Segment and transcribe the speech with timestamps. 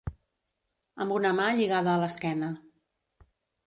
[1.05, 2.53] Amb una mà lligada a l'esquena.